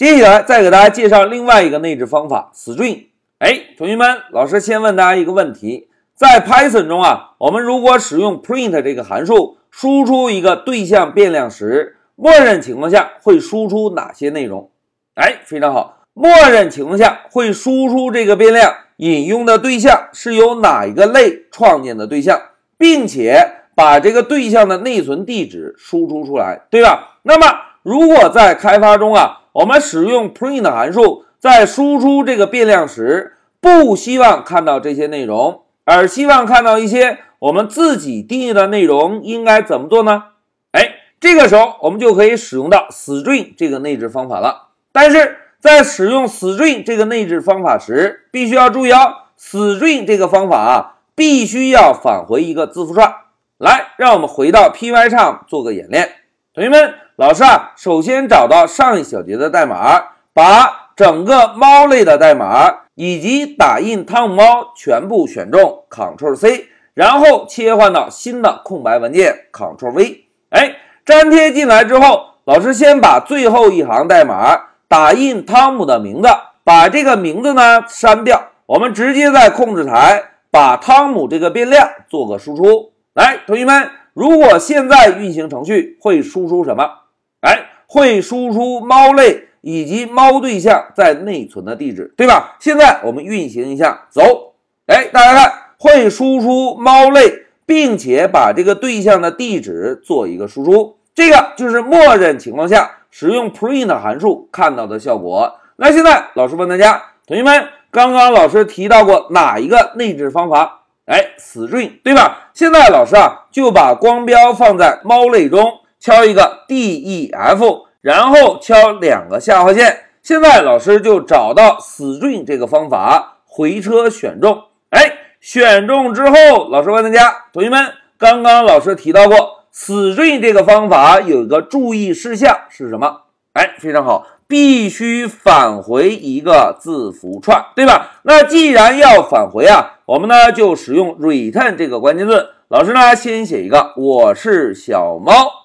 [0.00, 3.08] 接下来再给大家介绍另外一个内置方法 string。
[3.38, 14.70] 哎，同学们，老师先问大家一个问题：在 Python 中啊，我们如果使用 print 这个函数输出一个对象变量时，默认情况下会输出哪些内容？
[15.16, 22.40] 哎，非常好，默认情况下会输出这个变量引用的对象是由哪一个类创建的对象，
[22.78, 27.18] 并且把这个对象的内存地址输出出来，对吧？
[27.24, 27.46] 那么
[27.82, 40.24] 如果在开发中啊，我们使用 print 函数，在输出这个变量时，不希望看到这些内容，而希望看到一些我们自己定义的内容，应该怎么做呢？
[40.72, 44.68] 哎，这个时候我们就可以使用到 string 这个内置方法了。
[44.92, 53.10] 但是在使用 string 这个内置方法时，必须要注意哦，string 这个方法啊，必须要返回一个字符串。
[53.56, 56.10] 来，让我们回到 Py 上做个演练，
[56.54, 56.94] 同学们。
[57.20, 60.02] 老师啊，首先找到上一小节的代码，
[60.32, 70.24] 把整个猫类的代码以及打印汤姆猫全部选中，Ctrl C，然后切换到新的空白文件，Ctrl V。
[70.48, 76.28] 哎，粘贴进来之后，老师先把最后一行代码打印汤姆的名字，
[76.64, 82.92] 把这个名字呢删掉，我们直接在控制台把汤姆这个变量做个输出。
[83.12, 86.92] 来，同学们，如果现在运行程序会输出什么？
[87.40, 92.56] 哎，会输出猫类以及猫对象在内存的地址，对吧？
[92.60, 94.54] 现在我们运行一下，走。
[94.86, 105.54] 哎，大家看，会输出猫类，并且把这个对象的地址做一个输出，这个就是默认情况下使用 print 函数看到的效果。
[105.76, 110.82] 那现在老师问大家，同学们，刚刚老师提到过哪一个内置方法？
[111.06, 112.50] 哎，string，对吧？
[112.52, 115.72] 现在老师啊就把光标放在猫类中。
[116.00, 120.04] 敲一个 D E F，然后敲两个下划线。
[120.22, 124.64] 现在老师就找到 string 这个方法，回车选中。
[124.88, 133.24] 哎，选中之后，老师问大家，同学们，刚刚老师提到过 string 这个方法有一个注意事项是什么？
[133.52, 138.12] 哎，非常好，必须返回一个字符串，对吧？
[138.22, 142.50] 那既然要返回啊，我们呢就使用 return 这个关键字。
[142.68, 145.59] 老师呢先写一个，我是小猫。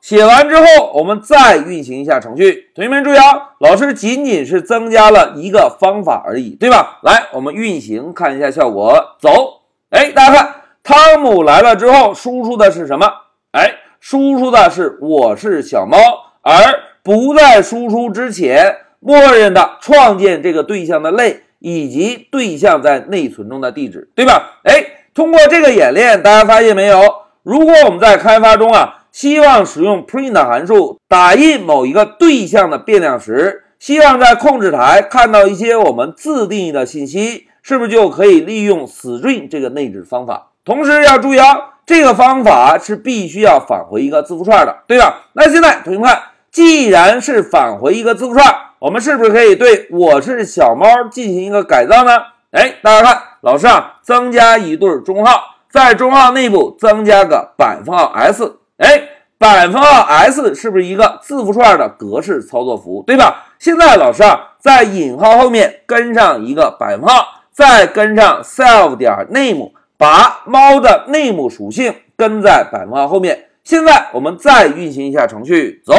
[0.00, 2.70] 写完之后，我们再运行一下程序。
[2.74, 6.98] 同学们注意啊，老师仅仅是增加了一个方法而已，对吧？
[7.02, 9.16] 来，我们运行看一下效果。
[9.20, 13.06] 走，哎，大家看，汤姆来了之后，输出的是什么？
[13.52, 15.98] 哎，输出的是我是小猫，
[16.40, 16.54] 而
[17.02, 24.60] 不在输出之前，默认的创建这个对象的类以及对象在内存中的地址，对吧？
[24.64, 24.82] 哎，
[25.12, 27.16] 通过这个演练，大家发现没有？
[27.42, 28.96] 如果我们在开发中啊。
[29.12, 40.48] 希望使用 print 函数打印某一个对象的变量时，希望在控制台看到一些我们自定义的信息，是不是就可以利用 string 这个内置方法？
[40.64, 45.26] 同时要注意啊，这个方法是必须要返回一个字符串的，对吧？
[45.32, 46.22] 那现在同学们看，
[46.52, 52.12] 既然是返回一个字符串，我们是不是可以对我是小猫进行一个改造呢？
[52.52, 58.59] 哎，大家看，老师啊，增加一对中号，在中号内部增加个百分号 s。
[58.80, 63.44] 哎，百分号 s 是不是一个字符串的格式操作符，对吧？
[63.58, 73.48] 现在老师啊，在引号后面跟上一个百分号，再跟上 self 点 name，把猫的 name 属性跟在百分号后面。
[73.64, 75.92] 现在我们再运行一下程序，走。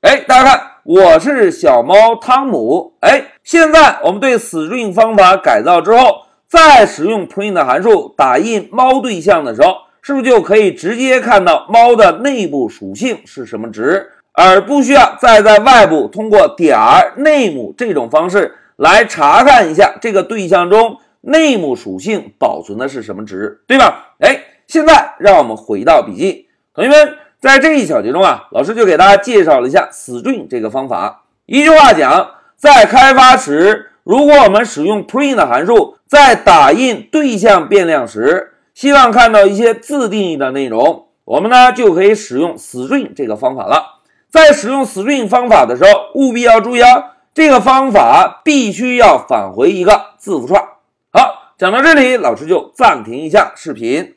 [0.00, 2.94] 哎，大家看，我是小猫汤姆。
[3.02, 9.85] 哎，现在我们对 string 方法改造之后，再使用 print 函数打印猫对象的时候。
[10.06, 24.12] 是不是就可以直接看到猫的内部属性是什么值，而不需要再在外部通过点儿 name 这种方式来查看一下这个对象中 name 属性保存的是什么值，对吧？
[24.20, 31.24] 哎，现在让我们回到笔记，同学们，在这一小节中啊，老师就给大家介绍了一下 string 这个方法。
[31.46, 44.02] 一句话讲，在开发时，如果我们使用 print 函数在打印对象变量时，希望看到一些自定义的内容，我们呢就可以使用 string 这个方法了。
[44.28, 50.62] 在使用 string 方法的时候，务必要注意啊，这个方法必须要返回一个字符串。
[51.10, 54.15] 好，讲到这里，老师就暂停一下视频。